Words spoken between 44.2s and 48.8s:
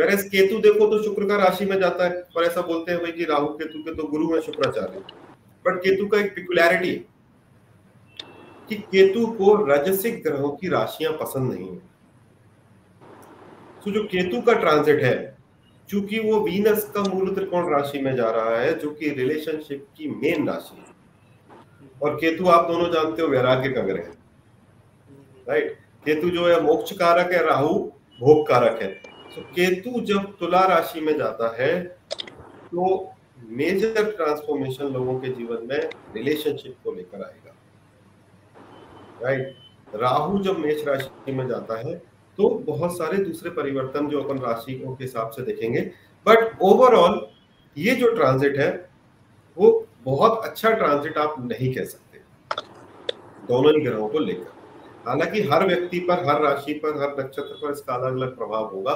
अपन राशियों के हिसाब से देखेंगे। बट ओवरऑल ये जो ट्रांजिट है,